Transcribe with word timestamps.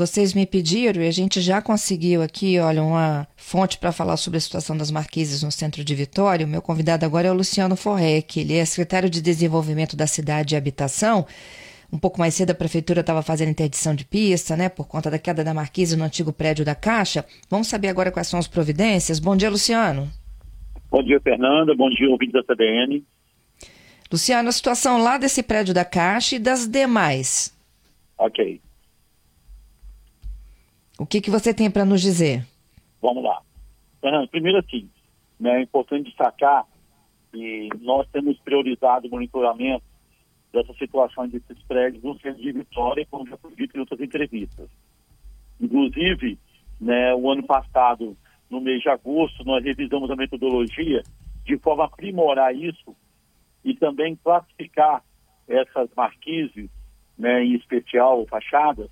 Vocês 0.00 0.32
me 0.32 0.46
pediram 0.46 1.02
e 1.02 1.06
a 1.06 1.10
gente 1.10 1.42
já 1.42 1.60
conseguiu 1.60 2.22
aqui, 2.22 2.58
olha, 2.58 2.82
uma 2.82 3.28
fonte 3.36 3.76
para 3.76 3.92
falar 3.92 4.16
sobre 4.16 4.38
a 4.38 4.40
situação 4.40 4.74
das 4.74 4.90
marquises 4.90 5.42
no 5.42 5.52
centro 5.52 5.84
de 5.84 5.94
Vitória. 5.94 6.46
O 6.46 6.48
meu 6.48 6.62
convidado 6.62 7.04
agora 7.04 7.28
é 7.28 7.30
o 7.30 7.34
Luciano 7.34 7.76
Forrec, 7.76 8.40
ele 8.40 8.56
é 8.56 8.64
secretário 8.64 9.10
de 9.10 9.20
Desenvolvimento 9.20 9.94
da 9.94 10.06
Cidade 10.06 10.54
e 10.54 10.56
Habitação. 10.56 11.26
Um 11.92 11.98
pouco 11.98 12.18
mais 12.18 12.32
cedo 12.32 12.48
a 12.48 12.54
prefeitura 12.54 13.02
estava 13.02 13.20
fazendo 13.20 13.50
interdição 13.50 13.94
de 13.94 14.06
pista, 14.06 14.56
né, 14.56 14.70
por 14.70 14.88
conta 14.88 15.10
da 15.10 15.18
queda 15.18 15.44
da 15.44 15.52
marquise 15.52 15.94
no 15.98 16.04
antigo 16.04 16.32
prédio 16.32 16.64
da 16.64 16.74
Caixa. 16.74 17.22
Vamos 17.50 17.68
saber 17.68 17.88
agora 17.88 18.10
quais 18.10 18.26
são 18.26 18.40
as 18.40 18.48
providências. 18.48 19.20
Bom 19.20 19.36
dia, 19.36 19.50
Luciano. 19.50 20.08
Bom 20.90 21.02
dia, 21.02 21.20
Fernanda. 21.20 21.74
Bom 21.74 21.90
dia, 21.90 22.08
ouvinte 22.08 22.32
da 22.32 22.42
CBN. 22.42 23.04
Luciano, 24.10 24.48
a 24.48 24.52
situação 24.52 24.96
lá 24.96 25.18
desse 25.18 25.42
prédio 25.42 25.74
da 25.74 25.84
Caixa 25.84 26.36
e 26.36 26.38
das 26.38 26.66
demais. 26.66 27.54
Ok. 28.16 28.62
O 31.00 31.06
que, 31.06 31.22
que 31.22 31.30
você 31.30 31.54
tem 31.54 31.70
para 31.70 31.86
nos 31.86 32.02
dizer? 32.02 32.46
Vamos 33.00 33.24
lá. 33.24 33.40
Fernando, 34.02 34.28
primeiro 34.28 34.58
assim, 34.58 34.86
né, 35.40 35.58
é 35.58 35.62
importante 35.62 36.10
destacar 36.10 36.66
que 37.32 37.70
nós 37.80 38.06
temos 38.10 38.38
priorizado 38.40 39.08
o 39.08 39.10
monitoramento 39.10 39.82
dessa 40.52 40.74
situação 40.74 41.26
desses 41.26 41.56
prédios 41.66 42.04
no 42.04 42.18
centro 42.18 42.42
de 42.42 42.52
Vitória, 42.52 43.06
como 43.10 43.26
já 43.26 43.38
foi 43.38 43.54
dito 43.54 43.74
em 43.74 43.80
outras 43.80 43.98
entrevistas. 43.98 44.68
Inclusive, 45.58 46.38
né, 46.78 47.14
o 47.14 47.30
ano 47.30 47.44
passado, 47.44 48.14
no 48.50 48.60
mês 48.60 48.82
de 48.82 48.90
agosto, 48.90 49.42
nós 49.42 49.64
revisamos 49.64 50.10
a 50.10 50.16
metodologia 50.16 51.02
de 51.46 51.56
forma 51.56 51.84
a 51.84 51.86
aprimorar 51.86 52.54
isso 52.54 52.94
e 53.64 53.74
também 53.74 54.16
classificar 54.16 55.02
essas 55.48 55.88
marquises, 55.96 56.68
né, 57.16 57.42
em 57.42 57.54
especial 57.54 58.26
fachadas, 58.26 58.90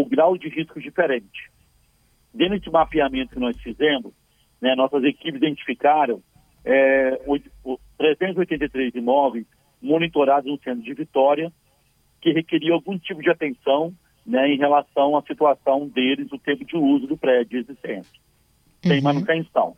o 0.00 0.04
grau 0.04 0.38
de 0.38 0.48
risco 0.48 0.80
diferente. 0.80 1.50
Dentro 2.32 2.56
desse 2.56 2.70
mapeamento 2.70 3.34
que 3.34 3.40
nós 3.40 3.60
fizemos, 3.60 4.12
né, 4.60 4.76
nossas 4.76 5.02
equipes 5.02 5.36
identificaram 5.36 6.22
é, 6.64 7.20
o, 7.26 7.36
o 7.64 7.78
383 7.98 8.94
imóveis 8.94 9.44
monitorados 9.82 10.50
no 10.50 10.58
centro 10.58 10.82
de 10.82 10.94
Vitória, 10.94 11.52
que 12.20 12.30
requeriam 12.30 12.74
algum 12.74 12.96
tipo 12.96 13.20
de 13.20 13.30
atenção 13.30 13.92
né, 14.24 14.48
em 14.48 14.58
relação 14.58 15.16
à 15.16 15.22
situação 15.22 15.88
deles, 15.88 16.30
o 16.30 16.38
tempo 16.38 16.64
de 16.64 16.76
uso 16.76 17.06
do 17.06 17.16
prédio 17.16 17.58
existente, 17.58 18.20
sem 18.82 18.98
uhum. 18.98 19.02
manutenção. 19.02 19.76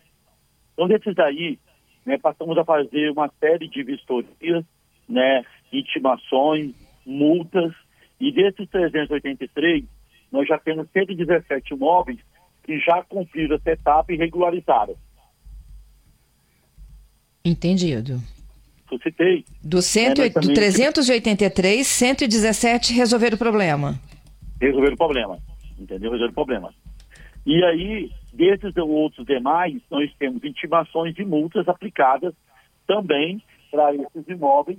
Então, 0.74 0.86
desses 0.86 1.18
aí, 1.18 1.58
né, 2.04 2.18
passamos 2.18 2.58
a 2.58 2.64
fazer 2.64 3.10
uma 3.10 3.30
série 3.40 3.68
de 3.68 3.82
vistorias, 3.82 4.64
né, 5.08 5.44
intimações, 5.72 6.74
multas, 7.06 7.72
e 8.20 8.30
desses 8.32 8.68
383, 8.68 9.84
nós 10.30 10.46
já 10.46 10.58
temos 10.58 10.86
117 10.92 11.74
imóveis 11.74 12.18
que 12.62 12.78
já 12.78 13.02
cumpriram 13.04 13.56
essa 13.56 13.70
etapa 13.70 14.12
e 14.12 14.16
regularizaram. 14.16 14.94
Entendido. 17.44 18.20
Eu 18.90 18.98
citei. 18.98 19.44
Do, 19.62 19.80
cento, 19.80 20.20
é, 20.20 20.28
do 20.28 20.52
383, 20.52 21.86
117 21.86 22.92
resolveram 22.92 23.36
o 23.36 23.38
problema. 23.38 23.98
Resolveram 24.60 24.94
o 24.94 24.98
problema. 24.98 25.38
Entendeu? 25.78 26.10
Resolveram 26.10 26.32
o 26.32 26.34
problema. 26.34 26.74
E 27.46 27.64
aí, 27.64 28.10
desses 28.32 28.76
outros 28.76 29.26
demais, 29.26 29.80
nós 29.90 30.12
temos 30.18 30.44
intimações 30.44 31.14
de 31.14 31.24
multas 31.24 31.66
aplicadas 31.68 32.34
também 32.86 33.42
para 33.70 33.94
esses 33.94 34.28
imóveis, 34.28 34.78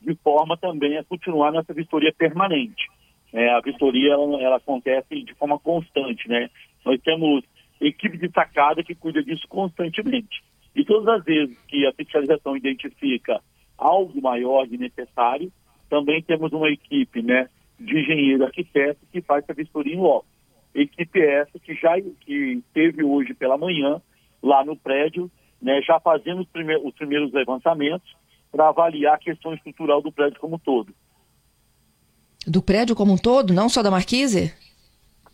de 0.00 0.14
forma 0.22 0.56
também 0.56 0.98
a 0.98 1.04
continuar 1.04 1.50
nessa 1.50 1.72
vistoria 1.72 2.12
permanente. 2.16 2.86
É, 3.36 3.50
a 3.50 3.60
vistoria 3.60 4.14
ela, 4.14 4.42
ela, 4.42 4.56
acontece 4.56 5.22
de 5.22 5.34
forma 5.34 5.58
constante, 5.58 6.26
né? 6.26 6.48
Nós 6.82 6.98
temos 7.02 7.44
equipe 7.78 8.16
destacada 8.16 8.82
que 8.82 8.94
cuida 8.94 9.22
disso 9.22 9.46
constantemente. 9.46 10.42
E 10.74 10.82
todas 10.82 11.06
as 11.06 11.22
vezes 11.22 11.54
que 11.68 11.86
a 11.86 11.92
fiscalização 11.92 12.56
identifica 12.56 13.42
algo 13.76 14.22
maior 14.22 14.66
de 14.66 14.78
necessário, 14.78 15.52
também 15.90 16.22
temos 16.22 16.50
uma 16.54 16.70
equipe, 16.70 17.20
né, 17.20 17.50
de 17.78 17.98
engenheiro 17.98 18.42
arquiteto 18.42 19.00
que 19.12 19.20
faz 19.20 19.44
a 19.50 19.52
vistoria 19.52 19.94
em 19.94 20.00
loco. 20.00 20.26
Equipe 20.74 21.20
essa 21.20 21.58
que 21.58 21.74
já 21.74 22.00
que 22.00 22.62
teve 22.72 23.04
hoje 23.04 23.34
pela 23.34 23.58
manhã 23.58 24.00
lá 24.42 24.64
no 24.64 24.74
prédio, 24.78 25.30
né, 25.60 25.82
já 25.82 26.00
fazendo 26.00 26.40
os, 26.40 26.48
primeiros, 26.48 26.86
os 26.86 26.94
primeiros 26.94 27.30
levantamentos 27.34 28.16
para 28.50 28.70
avaliar 28.70 29.16
a 29.16 29.18
questão 29.18 29.52
estrutural 29.52 30.00
do 30.00 30.10
prédio 30.10 30.40
como 30.40 30.58
todo. 30.58 30.94
Do 32.46 32.62
prédio 32.62 32.94
como 32.94 33.12
um 33.12 33.18
todo, 33.18 33.52
não 33.52 33.68
só 33.68 33.82
da 33.82 33.90
Marquise? 33.90 34.54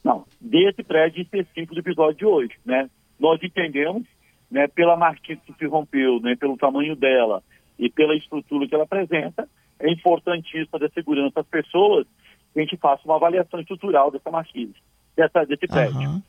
Não, 0.02 0.24
desse 0.40 0.82
prédio 0.82 1.22
específico 1.22 1.74
do 1.74 1.80
episódio 1.80 2.16
de 2.16 2.26
hoje, 2.26 2.54
né? 2.64 2.88
Nós 3.20 3.40
entendemos, 3.42 4.02
né, 4.50 4.66
pela 4.66 4.96
marquise 4.96 5.40
que 5.46 5.54
se 5.54 5.66
rompeu, 5.66 6.20
né, 6.20 6.34
pelo 6.34 6.56
tamanho 6.56 6.96
dela 6.96 7.42
e 7.78 7.88
pela 7.88 8.16
estrutura 8.16 8.66
que 8.66 8.74
ela 8.74 8.84
apresenta, 8.84 9.48
é 9.78 9.90
importantíssimo 9.90 10.68
para 10.70 10.86
a 10.86 10.90
segurança 10.90 11.34
das 11.36 11.46
pessoas 11.46 12.06
que 12.52 12.60
a 12.60 12.62
gente 12.62 12.76
faça 12.76 13.02
uma 13.04 13.16
avaliação 13.16 13.60
estrutural 13.60 14.10
dessa 14.10 14.30
marquise, 14.30 14.74
dessa, 15.16 15.44
desse 15.44 15.66
prédio, 15.66 16.00
uhum. 16.00 16.22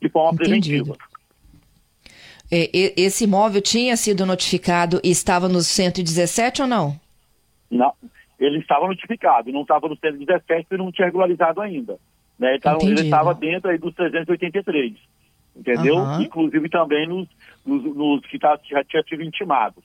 de 0.00 0.08
forma 0.08 0.38
Entendido. 0.40 0.94
preventiva. 0.94 0.96
É, 2.50 3.00
esse 3.00 3.24
imóvel 3.24 3.60
tinha 3.60 3.96
sido 3.96 4.24
notificado 4.24 5.00
e 5.02 5.10
estava 5.10 5.48
no 5.48 5.60
117 5.60 6.62
ou 6.62 6.68
não? 6.68 7.00
Não, 7.70 7.92
ele 8.38 8.58
estava 8.58 8.86
notificado, 8.86 9.52
não 9.52 9.62
estava 9.62 9.88
no 9.88 9.96
117 9.96 10.66
e 10.70 10.76
não 10.76 10.92
tinha 10.92 11.06
regularizado 11.06 11.60
ainda. 11.60 11.98
Né? 12.38 12.56
Então, 12.56 12.78
ele 12.82 13.02
estava 13.02 13.34
dentro 13.34 13.70
aí 13.70 13.78
dos 13.78 13.94
383, 13.94 14.94
entendeu? 15.56 15.96
Uhum. 15.96 16.22
Inclusive 16.22 16.68
também 16.68 17.08
nos, 17.08 17.28
nos, 17.64 17.82
nos 17.96 18.26
que 18.26 18.38
tá, 18.38 18.58
já 18.68 18.84
tinha 18.84 19.02
sido 19.04 19.22
intimado. 19.22 19.82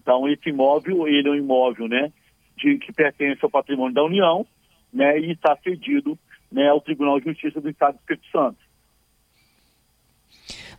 Então, 0.00 0.28
esse 0.28 0.50
imóvel, 0.50 1.08
ele 1.08 1.28
é 1.28 1.30
um 1.30 1.36
imóvel, 1.36 1.88
né, 1.88 2.12
de, 2.58 2.76
que 2.76 2.92
pertence 2.92 3.40
ao 3.42 3.50
patrimônio 3.50 3.94
da 3.94 4.04
União, 4.04 4.46
né, 4.92 5.18
e 5.18 5.32
está 5.32 5.56
cedido, 5.64 6.18
né, 6.52 6.68
ao 6.68 6.80
Tribunal 6.80 7.18
de 7.18 7.30
Justiça 7.30 7.58
do 7.60 7.70
Estado 7.70 7.94
do 7.94 8.00
Espírito 8.00 8.26
Santo. 8.30 8.58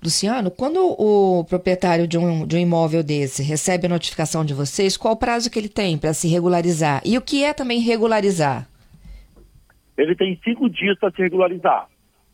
Luciano, 0.05 0.51
quando 0.51 0.79
o 0.79 1.43
proprietário 1.45 2.07
de 2.07 2.17
um, 2.17 2.45
de 2.45 2.55
um 2.55 2.59
imóvel 2.59 3.03
desse 3.03 3.41
recebe 3.41 3.87
a 3.87 3.89
notificação 3.89 4.45
de 4.45 4.53
vocês, 4.53 4.95
qual 4.95 5.15
o 5.15 5.17
prazo 5.17 5.49
que 5.49 5.57
ele 5.57 5.67
tem 5.67 5.97
para 5.97 6.13
se 6.13 6.27
regularizar? 6.27 7.01
E 7.03 7.17
o 7.17 7.21
que 7.21 7.43
é 7.43 7.53
também 7.53 7.79
regularizar? 7.79 8.67
Ele 9.97 10.15
tem 10.15 10.39
cinco 10.43 10.69
dias 10.69 10.97
para 10.99 11.09
se 11.11 11.21
regularizar. 11.21 11.87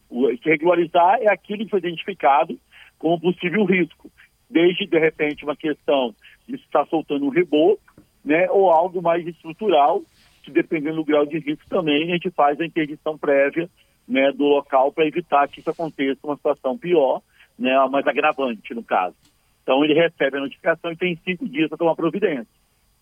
O, 0.10 0.28
se 0.36 0.50
regularizar 0.50 1.20
é 1.22 1.30
aquilo 1.30 1.64
que 1.64 1.70
foi 1.70 1.80
identificado 1.80 2.60
como 3.00 3.20
possível 3.20 3.64
risco, 3.64 4.12
desde, 4.50 4.86
de 4.86 5.00
repente, 5.00 5.46
uma 5.46 5.56
questão 5.56 6.14
de 6.48 6.56
estar 6.56 6.86
soltando 6.88 7.26
um 7.26 7.30
reboco, 7.30 7.82
né, 8.24 8.50
ou 8.52 8.70
algo 8.70 9.02
mais 9.02 9.26
estrutural, 9.26 10.04
que 10.44 10.52
dependendo 10.52 10.98
do 10.98 11.06
grau 11.06 11.26
de 11.26 11.40
risco 11.40 11.68
também, 11.70 12.04
a 12.04 12.14
gente 12.14 12.30
faz 12.32 12.60
a 12.60 12.66
interdição 12.66 13.18
prévia 13.18 13.70
né, 14.08 14.32
do 14.34 14.44
local 14.44 14.92
para 14.92 15.08
evitar 15.08 15.48
que 15.48 15.62
isso 15.62 15.70
aconteça 15.70 16.20
uma 16.24 16.36
situação 16.36 16.78
pior, 16.78 17.22
né, 17.62 17.88
mais 17.90 18.06
agravante 18.06 18.74
no 18.74 18.84
caso. 18.84 19.16
Então 19.64 19.84
ele 19.86 19.94
recebe 19.94 20.38
a 20.38 20.42
notificação 20.42 20.92
e 20.92 20.98
tem 20.98 21.20
cinco 21.24 21.48
dias 21.48 21.70
para 21.70 21.78
tomar 21.78 21.96
providência. 21.96 22.48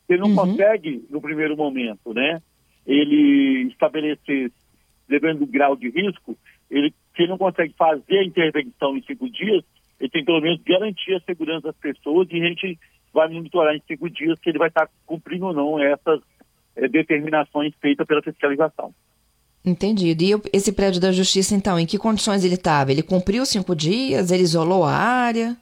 Se 0.05 0.13
ele 0.13 0.21
não 0.21 0.29
uhum. 0.29 0.35
consegue, 0.35 1.05
no 1.09 1.21
primeiro 1.21 1.55
momento, 1.55 2.13
né, 2.13 2.41
ele 2.85 3.67
estabelecer, 3.69 4.51
dependendo 5.07 5.45
do 5.45 5.51
grau 5.51 5.75
de 5.75 5.89
risco, 5.89 6.37
ele, 6.69 6.91
se 7.15 7.23
ele 7.23 7.29
não 7.29 7.37
consegue 7.37 7.73
fazer 7.77 8.19
a 8.19 8.25
intervenção 8.25 8.97
em 8.97 9.03
cinco 9.03 9.29
dias, 9.29 9.63
ele 9.99 10.09
tem 10.09 10.23
pelo 10.23 10.41
menos 10.41 10.61
garantir 10.63 11.15
a 11.15 11.19
segurança 11.21 11.67
das 11.67 11.77
pessoas 11.77 12.27
e 12.31 12.41
a 12.41 12.47
gente 12.47 12.79
vai 13.13 13.27
monitorar 13.27 13.75
em 13.75 13.81
cinco 13.87 14.09
dias 14.09 14.39
se 14.39 14.49
ele 14.49 14.59
vai 14.59 14.69
estar 14.69 14.89
cumprindo 15.05 15.47
ou 15.47 15.53
não 15.53 15.79
essas 15.79 16.21
é, 16.75 16.87
determinações 16.87 17.73
feitas 17.81 18.05
pela 18.05 18.21
fiscalização. 18.21 18.93
Entendido. 19.69 20.23
E 20.23 20.33
esse 20.51 20.71
prédio 20.71 20.99
da 20.99 21.11
justiça, 21.11 21.55
então, 21.55 21.79
em 21.79 21.85
que 21.85 21.97
condições 21.97 22.43
ele 22.43 22.55
estava? 22.55 22.91
Ele 22.91 23.03
cumpriu 23.03 23.45
cinco 23.45 23.75
dias? 23.75 24.31
Ele 24.31 24.43
isolou 24.43 24.83
a 24.83 24.93
área? 24.93 25.55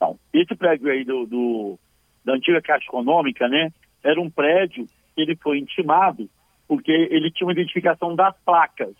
Não. 0.00 0.18
Esse 0.32 0.54
prédio 0.54 0.90
aí 0.90 1.04
do, 1.04 1.26
do, 1.26 1.78
da 2.24 2.34
antiga 2.34 2.60
Caixa 2.60 2.84
Econômica, 2.84 3.48
né? 3.48 3.72
Era 4.04 4.20
um 4.20 4.30
prédio 4.30 4.86
que 5.14 5.22
ele 5.22 5.36
foi 5.36 5.58
intimado 5.58 6.28
porque 6.68 6.90
ele 6.90 7.30
tinha 7.30 7.46
uma 7.46 7.52
identificação 7.52 8.14
das 8.14 8.34
placas, 8.44 8.94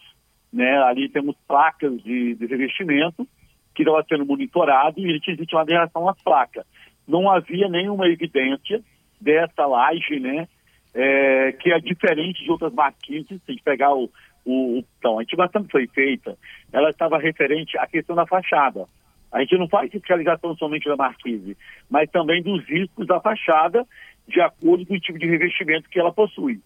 né? 0.52 0.82
Ali 0.84 1.08
temos 1.08 1.36
placas 1.46 2.02
de, 2.02 2.34
de 2.34 2.46
revestimento 2.46 3.26
que 3.74 3.82
estava 3.82 4.04
sendo 4.08 4.24
monitorado 4.24 5.00
e 5.00 5.04
ele 5.04 5.20
tinha 5.20 5.34
intimado 5.34 5.70
em 5.70 5.74
relação 5.74 6.08
às 6.08 6.20
placas. 6.22 6.64
Não 7.06 7.30
havia 7.30 7.68
nenhuma 7.68 8.08
evidência 8.08 8.82
dessa 9.20 9.66
laje, 9.66 10.18
né? 10.20 10.48
É, 10.96 11.52
que 11.52 11.70
é 11.70 11.78
diferente 11.78 12.42
de 12.42 12.50
outras 12.50 12.72
marquises, 12.72 13.28
se 13.28 13.42
a 13.48 13.52
gente 13.52 13.62
pegar 13.62 13.94
o, 13.94 14.10
o, 14.46 14.82
então, 14.98 15.18
a 15.18 15.22
intimação 15.22 15.62
que 15.62 15.70
foi 15.70 15.86
feita, 15.88 16.38
ela 16.72 16.88
estava 16.88 17.18
referente 17.18 17.76
à 17.76 17.86
questão 17.86 18.16
da 18.16 18.26
fachada. 18.26 18.86
A 19.30 19.40
gente 19.40 19.58
não 19.58 19.68
faz 19.68 19.90
fiscalização 19.90 20.56
somente 20.56 20.88
da 20.88 20.96
marquise, 20.96 21.54
mas 21.90 22.10
também 22.10 22.42
dos 22.42 22.64
riscos 22.64 23.06
da 23.06 23.20
fachada, 23.20 23.86
de 24.26 24.40
acordo 24.40 24.86
com 24.86 24.94
o 24.94 25.00
tipo 25.00 25.18
de 25.18 25.26
revestimento 25.26 25.90
que 25.90 26.00
ela 26.00 26.12
possui. 26.12 26.60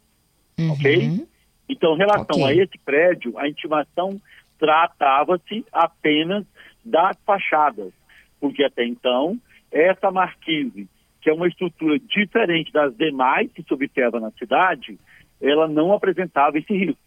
Uhum. 0.57 0.73
Ok? 0.73 1.27
Então, 1.69 1.95
em 1.95 1.99
relação 1.99 2.43
okay. 2.43 2.61
a 2.61 2.63
esse 2.63 2.79
prédio, 2.85 3.37
a 3.37 3.49
intimação 3.49 4.21
tratava-se 4.59 5.65
apenas 5.73 6.45
das 6.85 7.17
fachadas, 7.27 7.93
porque 8.39 8.63
até 8.63 8.85
então, 8.85 9.37
essa 9.73 10.11
marquise, 10.11 10.89
que 11.21 11.29
é 11.29 11.33
uma 11.33 11.49
estrutura 11.49 11.99
diferente 11.99 12.73
das 12.73 12.97
demais 12.97 13.51
que 13.53 13.63
se 13.63 13.73
observa 13.73 14.19
na 14.19 14.31
cidade, 14.33 14.99
ela 15.41 15.69
não 15.69 15.93
apresentava 15.93 16.59
esse 16.59 16.73
risco. 16.73 17.01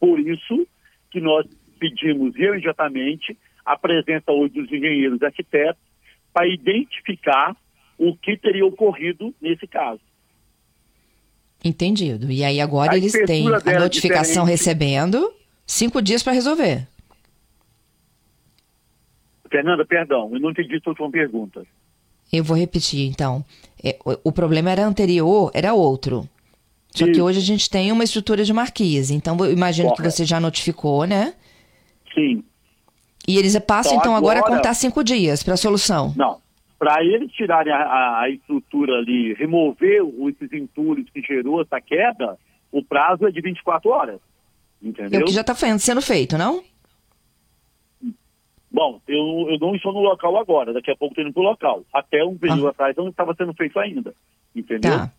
Por 0.00 0.18
isso 0.18 0.66
que 1.10 1.20
nós 1.20 1.46
pedimos 1.78 2.34
imediatamente 2.36 3.36
a 3.64 3.76
presença 3.76 4.32
hoje 4.32 4.54
dos 4.54 4.72
engenheiros 4.72 5.20
e 5.20 5.24
arquitetos 5.26 5.82
para 6.32 6.48
identificar 6.48 7.56
o 7.98 8.16
que 8.16 8.36
teria 8.36 8.64
ocorrido 8.64 9.34
nesse 9.40 9.66
caso. 9.66 10.00
Entendido. 11.64 12.30
E 12.30 12.44
aí 12.44 12.60
agora 12.60 12.92
a 12.92 12.96
eles 12.96 13.12
têm 13.26 13.46
a 13.48 13.80
notificação 13.80 14.44
recebendo 14.44 15.32
cinco 15.66 16.00
dias 16.00 16.22
para 16.22 16.32
resolver. 16.32 16.86
Fernanda, 19.50 19.84
perdão, 19.84 20.30
eu 20.32 20.40
não 20.40 20.50
entendi 20.50 20.78
sua 20.80 20.90
última 20.90 21.10
pergunta. 21.10 21.66
Eu 22.32 22.44
vou 22.44 22.56
repetir, 22.56 23.08
então. 23.08 23.44
É, 23.82 23.96
o, 24.04 24.32
problema 24.32 24.70
era 24.70 24.84
anterior, 24.84 25.50
era 25.54 25.72
outro. 25.72 26.28
Só 26.90 27.04
que 27.06 27.20
hoje 27.20 27.38
a 27.38 27.42
gente 27.42 27.70
tem 27.70 27.92
uma 27.92 28.02
estrutura 28.02 28.44
de 28.44 28.52
marquise. 28.52 29.14
Então, 29.14 29.36
eu 29.38 29.52
imagino 29.52 29.88
Correto. 29.88 30.02
que 30.02 30.10
você 30.10 30.24
já 30.24 30.40
notificou, 30.40 31.04
né? 31.04 31.34
Sim. 32.14 32.42
E 33.26 33.38
eles 33.38 33.56
passam, 33.60 33.92
então, 33.92 34.02
então 34.02 34.16
agora, 34.16 34.40
agora 34.40 34.54
a 34.54 34.56
contar 34.56 34.74
cinco 34.74 35.04
dias 35.04 35.42
para 35.42 35.54
a 35.54 35.56
solução? 35.56 36.12
Não. 36.16 36.40
Para 36.78 37.04
eles 37.04 37.30
tirarem 37.32 37.72
a, 37.72 38.20
a, 38.20 38.30
estrutura 38.30 38.94
ali, 38.98 39.34
remover 39.34 40.02
esses 40.28 40.52
entulhos 40.52 41.06
que 41.10 41.20
gerou 41.20 41.60
essa 41.60 41.80
queda, 41.80 42.38
o 42.72 42.82
prazo 42.82 43.26
é 43.26 43.30
de 43.30 43.40
24 43.40 43.90
horas. 43.90 44.20
Entendeu? 44.82 45.20
É 45.20 45.22
o 45.22 45.26
que 45.26 45.32
já 45.32 45.40
está 45.40 45.54
sendo 45.78 46.00
feito, 46.00 46.38
não? 46.38 46.62
Bom, 48.70 49.00
eu, 49.08 49.46
eu 49.50 49.58
não 49.58 49.74
estou 49.74 49.92
no 49.92 50.00
local 50.00 50.36
agora, 50.36 50.72
daqui 50.72 50.90
a 50.90 50.96
pouco 50.96 51.12
estou 51.12 51.24
indo 51.24 51.32
para 51.32 51.42
o 51.42 51.46
local. 51.46 51.84
Até 51.92 52.22
um 52.24 52.36
período 52.36 52.66
ah. 52.66 52.70
atrás 52.70 52.94
não 52.96 53.08
estava 53.08 53.34
sendo 53.34 53.54
feito 53.54 53.78
ainda. 53.78 54.14
Entendeu? 54.54 54.90
Tá. 54.90 55.12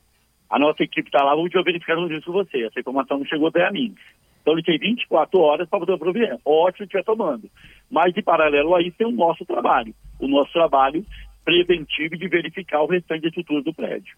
A 0.50 0.60
nossa 0.60 0.84
equipe 0.84 1.08
está 1.08 1.24
lá, 1.24 1.36
vamos 1.36 1.52
verificar 1.52 1.98
isso 2.12 2.26
com 2.26 2.32
você. 2.32 2.64
Essa 2.66 2.80
informação 2.80 3.18
não 3.18 3.26
chegou 3.26 3.48
até 3.48 3.68
a 3.68 3.72
mim. 3.72 3.94
Então 4.42 4.54
ele 4.54 4.64
tem 4.64 4.80
24 4.80 5.40
horas 5.40 5.70
para 5.70 5.80
poder 5.80 5.98
prover. 5.98 6.38
Ótimo 6.46 6.86
estiver 6.86 7.04
tomando. 7.04 7.50
Mas, 7.90 8.16
em 8.16 8.24
paralelo 8.24 8.76
a 8.76 8.82
isso, 8.82 8.98
tem 8.98 9.08
o 9.08 9.12
nosso 9.12 9.46
trabalho. 9.46 9.94
O 10.20 10.28
nosso 10.28 10.52
trabalho 10.52 11.06
preventivo 11.44 12.18
de 12.18 12.28
verificar 12.28 12.82
o 12.82 12.88
restante 12.88 13.22
da 13.22 13.28
estrutura 13.28 13.62
do 13.62 13.74
prédio. 13.74 14.16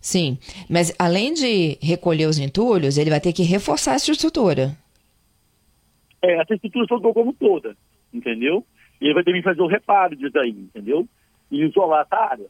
Sim, 0.00 0.38
mas 0.68 0.94
além 0.98 1.34
de 1.34 1.76
recolher 1.82 2.26
os 2.26 2.38
entulhos, 2.38 2.96
ele 2.96 3.10
vai 3.10 3.20
ter 3.20 3.32
que 3.32 3.42
reforçar 3.42 3.94
essa 3.94 4.10
estrutura. 4.10 4.76
É, 6.22 6.40
essa 6.40 6.54
estrutura 6.54 6.86
soltou 6.86 7.12
como 7.12 7.32
toda, 7.34 7.76
entendeu? 8.12 8.64
E 9.00 9.06
ele 9.06 9.14
vai 9.14 9.24
ter 9.24 9.32
que 9.32 9.42
fazer 9.42 9.62
o 9.62 9.66
reparo 9.66 10.14
disso 10.16 10.38
aí, 10.38 10.50
entendeu? 10.50 11.08
E 11.50 11.64
isolar 11.64 12.06
essa 12.06 12.16
área. 12.16 12.46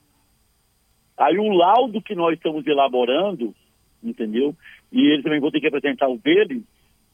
Aí 1.16 1.38
o 1.38 1.52
laudo 1.52 2.02
que 2.02 2.14
nós 2.14 2.34
estamos 2.34 2.66
elaborando, 2.66 3.54
entendeu? 4.02 4.54
E 4.90 5.12
eles 5.12 5.22
também 5.22 5.40
vão 5.40 5.50
ter 5.50 5.60
que 5.60 5.66
apresentar 5.66 6.08
o 6.08 6.18
dele, 6.18 6.64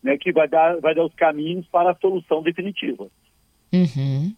né, 0.03 0.17
que 0.17 0.33
vai 0.33 0.49
dar, 0.49 0.81
vai 0.81 0.95
dar 0.95 1.05
os 1.05 1.15
caminhos 1.15 1.67
para 1.67 1.91
a 1.91 1.97
solução 1.97 2.43
definitiva. 2.43 3.09
Uhum. 3.73 4.35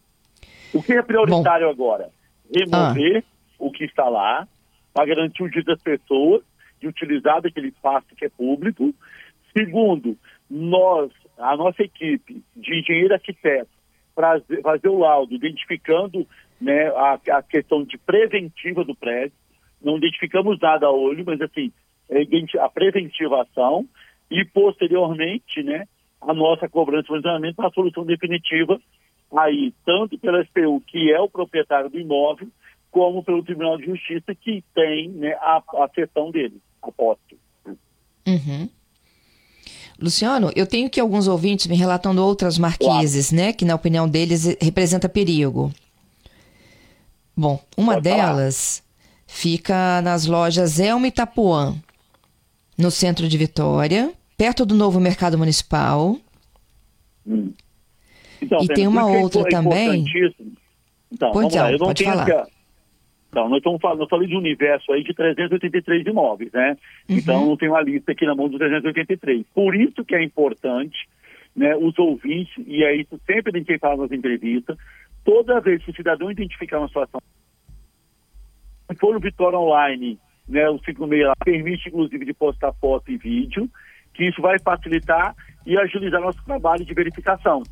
O 0.73 0.83
que 0.83 0.95
é 0.95 1.03
prioritário 1.03 1.67
Bom. 1.67 1.73
agora? 1.73 2.11
Remover 2.55 3.19
ah. 3.19 3.33
o 3.59 3.71
que 3.71 3.85
está 3.85 4.09
lá, 4.09 4.49
para 4.93 5.07
garantir 5.07 5.43
o 5.43 5.49
direito 5.49 5.67
das 5.67 5.83
pessoas 5.83 6.43
de 6.81 6.89
utilizar 6.89 7.43
daquele 7.43 7.69
espaço 7.69 8.07
que 8.17 8.25
é 8.25 8.29
público. 8.29 8.95
Segundo, 9.57 10.17
nós, 10.49 11.13
a 11.37 11.57
nossa 11.57 11.83
equipe 11.83 12.43
de 12.57 12.79
engenheiro 12.79 13.15
arquiteto, 13.15 13.71
fazer 14.63 14.89
o 14.89 14.99
laudo 14.99 15.35
identificando 15.35 16.27
né, 16.61 16.89
a, 16.89 17.15
a, 17.15 17.43
questão 17.43 17.85
de 17.85 17.97
preventiva 17.99 18.85
do 18.85 18.95
prédio. 18.95 19.33
Não 19.83 19.97
identificamos 19.97 20.59
nada 20.61 20.87
a 20.87 20.93
olho, 20.93 21.25
mas 21.25 21.41
assim, 21.41 21.73
é 22.11 22.23
a 22.61 22.69
preventivação 22.69 23.87
e 24.31 24.45
posteriormente, 24.45 25.63
né, 25.63 25.87
a 26.21 26.35
nossa 26.35 26.69
cobrança 26.69 27.03
de 27.03 27.09
funcionamento 27.09 27.57
para 27.57 27.69
a 27.69 27.73
solução 27.73 28.05
definitiva 28.05 28.81
aí, 29.37 29.73
tanto 29.85 30.19
pela 30.19 30.43
SPU, 30.45 30.81
que 30.87 31.13
é 31.13 31.21
o 31.21 31.29
proprietário 31.29 31.91
do 31.91 32.01
imóvel, 32.01 32.49
como 32.91 33.23
pelo 33.23 33.45
Tribunal 33.45 33.77
de 33.77 33.87
Justiça, 33.87 34.35
que 34.35 34.65
tem 34.75 35.11
né, 35.11 35.33
a, 35.35 35.59
a 35.59 36.31
dele, 36.33 36.61
a 36.83 36.91
posse. 36.91 37.39
Uhum. 38.27 38.69
Luciano, 40.01 40.53
eu 40.55 40.65
tenho 40.65 40.89
que 40.89 41.01
alguns 41.01 41.27
ouvintes 41.27 41.67
me 41.67 41.77
relatando 41.77 42.25
outras 42.25 42.57
marquises, 42.57 43.33
né, 43.33 43.53
que 43.53 43.65
na 43.65 43.75
opinião 43.75 44.09
deles 44.09 44.57
representa 44.61 45.09
perigo. 45.09 45.73
Bom, 47.37 47.61
uma 47.77 47.95
Pode 47.95 48.05
delas 48.05 48.79
falar. 48.79 49.25
fica 49.27 50.03
nas 50.03 50.27
lojas 50.27 50.79
Elma 50.79 51.07
e 51.07 51.09
Itapuã, 51.09 51.75
no 52.77 52.91
centro 52.91 53.29
de 53.29 53.37
Vitória, 53.37 54.13
perto 54.37 54.65
do 54.65 54.75
novo 54.75 55.01
mercado 55.01 55.37
municipal. 55.37 56.17
Hum. 57.27 57.53
Então, 58.41 58.59
e 58.63 58.69
tem 58.69 58.87
uma 58.87 59.05
outra 59.05 59.41
é 59.41 59.51
também. 59.51 60.05
Então, 61.11 61.33
pois 61.33 61.53
vamos 61.53 61.55
lá, 61.55 61.73
eu 61.73 61.79
não 61.79 61.87
pode 61.89 62.05
tenho 62.05 62.17
falar. 62.17 62.47
Então, 63.39 63.49
nós 63.49 63.59
estamos 63.59 63.81
falando, 63.81 64.01
eu 64.01 64.09
falei 64.09 64.27
de 64.27 64.35
um 64.35 64.39
universo 64.39 64.93
aí 64.93 65.05
de 65.05 65.15
383 65.15 66.05
imóveis, 66.07 66.51
né? 66.51 66.77
Uhum. 67.09 67.17
Então, 67.17 67.47
não 67.47 67.57
tem 67.57 67.69
uma 67.69 67.81
lista 67.81 68.11
aqui 68.11 68.27
na 68.27 68.35
mão 68.35 68.49
dos 68.49 68.59
383. 68.59 69.47
Por 69.55 69.77
isso 69.77 70.05
que 70.05 70.17
é 70.17 70.23
importante, 70.25 71.09
né, 71.55 71.77
os 71.77 71.97
ouvintes, 72.01 72.53
e 72.67 72.83
é 72.83 72.97
isso 72.97 73.17
sempre 73.25 73.53
a 73.55 73.59
gente 73.59 73.79
fala 73.79 74.03
nas 74.03 74.11
entrevistas, 74.11 74.77
toda 75.25 75.61
vez 75.61 75.85
que 75.85 75.93
o 75.93 75.95
cidadão 75.95 76.33
identificar 76.33 76.79
uma 76.79 76.89
situação, 76.89 77.21
se 78.91 78.99
for 78.99 79.15
no 79.15 79.21
Vitória 79.21 79.59
Online, 79.59 80.19
né, 80.49 80.69
o 80.69 80.79
56 80.81 81.33
permite, 81.45 81.89
inclusive, 81.89 82.25
de 82.25 82.35
postar 82.35 82.73
foto 82.73 83.09
e 83.13 83.17
vídeo, 83.17 83.71
que 84.15 84.25
isso 84.25 84.43
vai 84.43 84.59
facilitar 84.59 85.37
e 85.65 85.79
agilizar 85.79 86.21
nosso 86.21 86.45
trabalho 86.45 86.85
de 86.85 86.93
verificação, 86.93 87.63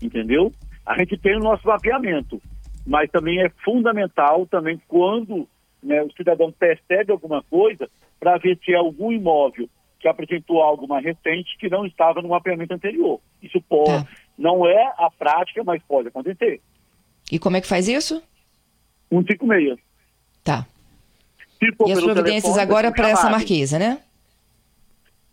entendeu? 0.00 0.50
A 0.86 0.96
gente 0.96 1.18
tem 1.18 1.36
o 1.36 1.40
nosso 1.40 1.66
mapeamento, 1.66 2.40
mas 2.86 3.10
também 3.10 3.40
é 3.40 3.48
fundamental 3.64 4.46
também 4.46 4.80
quando 4.88 5.48
né, 5.82 6.02
o 6.02 6.12
cidadão 6.12 6.52
percebe 6.52 7.12
alguma 7.12 7.42
coisa 7.42 7.88
para 8.18 8.36
ver 8.38 8.58
se 8.64 8.72
é 8.72 8.76
algum 8.76 9.12
imóvel 9.12 9.68
que 9.98 10.08
apresentou 10.08 10.62
algo 10.62 10.88
mais 10.88 11.04
recente 11.04 11.56
que 11.58 11.68
não 11.68 11.84
estava 11.84 12.22
no 12.22 12.28
mapeamento 12.28 12.72
anterior. 12.72 13.20
Isso 13.42 13.60
pode, 13.60 13.90
tá. 13.90 14.06
não 14.36 14.66
é 14.66 14.92
a 14.98 15.10
prática, 15.10 15.62
mas 15.62 15.82
pode 15.82 16.08
acontecer. 16.08 16.60
E 17.30 17.38
como 17.38 17.56
é 17.56 17.60
que 17.60 17.66
faz 17.66 17.86
isso? 17.86 18.22
156. 19.10 19.78
Tá. 20.42 20.66
e 21.60 21.92
as 21.92 22.02
providências 22.02 22.54
telefone, 22.54 22.60
agora 22.60 22.92
para 22.92 23.10
essa 23.10 23.28
marquisa, 23.28 23.78
né? 23.78 24.00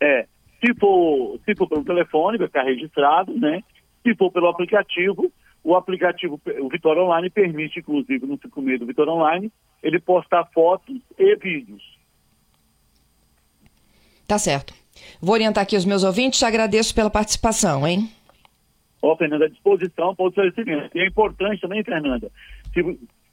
É. 0.01 0.25
Se 0.60 0.74
for, 0.75 1.39
se 1.46 1.56
for 1.56 1.70
pelo 1.70 1.86
telefone, 1.86 2.38
vai 2.38 2.48
ficar 2.48 2.63
registrado, 2.63 3.34
né? 3.39 3.63
Se 4.04 4.16
for 4.16 4.32
pelo 4.32 4.48
aplicativo, 4.48 5.32
o 5.68 5.76
aplicativo, 5.76 6.40
o 6.62 6.70
Vitória 6.70 7.02
Online, 7.02 7.30
permite, 7.30 7.80
inclusive, 7.80 8.26
no 8.26 8.40
56 8.42 8.80
do 8.80 8.86
Vitória 8.86 9.12
Online, 9.12 9.52
ele 9.84 10.00
postar 10.00 10.46
fotos 10.54 10.96
e 11.20 11.36
vídeos. 11.36 11.84
Tá 14.26 14.40
certo. 14.40 14.74
Vou 15.22 15.34
orientar 15.34 15.64
aqui 15.64 15.76
os 15.76 15.84
meus 15.84 16.06
ouvintes, 16.06 16.40
te 16.40 16.46
agradeço 16.46 16.96
pela 16.96 17.10
participação, 17.10 17.86
hein? 17.86 18.10
Ó, 19.02 19.12
oh, 19.12 19.18
Fernanda, 19.18 19.44
à 19.44 19.50
disposição 19.50 20.16
para 20.16 20.26
o 20.26 20.30
esclarecimento. 20.30 20.98
E 20.98 21.02
é 21.02 21.08
importante 21.08 21.60
também, 21.60 21.84
Fernanda, 21.84 22.32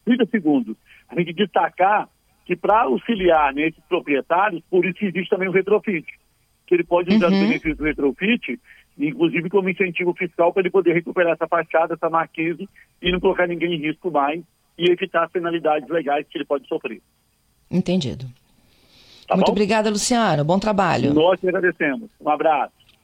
30 0.05 0.27
segundos, 0.27 0.77
a 1.09 1.15
gente 1.15 1.35
destacar 1.35 2.09
que 2.45 2.57
para 2.57 2.83
auxiliar 2.83 3.55
nesses 3.55 3.83
proprietários, 3.89 4.61
por 4.69 4.85
isso 4.85 5.05
existe 5.05 5.31
também 5.31 5.49
o 5.49 5.53
retrofit, 5.53 6.05
que 6.67 6.75
ele 6.75 6.83
pode 6.83 7.15
usar 7.15 7.31
uhum. 7.31 7.39
o 7.39 7.47
benefício 7.47 7.77
do 7.77 7.85
retrofit 7.85 8.59
inclusive 8.99 9.51
como 9.51 9.69
incentivo 9.69 10.15
fiscal 10.15 10.53
para 10.53 10.63
ele 10.63 10.71
poder 10.71 10.93
recuperar 10.93 11.33
essa 11.33 11.49
fachada, 11.49 11.95
essa 11.95 12.09
marquise 12.09 12.69
e 13.03 13.13
não 13.13 13.21
colocar 13.21 13.47
ninguém 13.47 13.75
em 13.75 13.81
risco 13.81 14.11
mais 14.11 14.43
e 14.79 14.91
evitar 14.91 15.25
as 15.25 15.31
penalidades 15.31 15.89
legais 15.89 16.27
que 16.29 16.39
ele 16.39 16.45
pode 16.45 16.67
sofrer. 16.67 17.01
Entendido. 17.71 18.27
Tá 19.27 19.37
Muito 19.37 19.47
bom? 19.47 19.53
obrigada, 19.53 19.91
Luciano. 19.91 20.45
Bom 20.45 20.59
trabalho. 20.59 21.15
Nós 21.15 21.41
que 21.41 21.49
agradecemos. 21.49 22.11
Um 22.21 22.29
abraço. 22.29 22.73